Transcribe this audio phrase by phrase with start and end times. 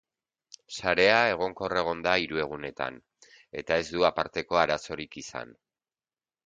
[0.77, 2.99] Sarea egonkor egon da hiru egunetan,
[3.63, 5.59] eta ez du aparteko arazorik izan.